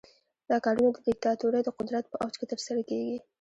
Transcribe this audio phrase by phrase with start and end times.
[0.49, 3.17] دا کارونه د دیکتاتورۍ د قدرت په اوج کې ترسره کیږي.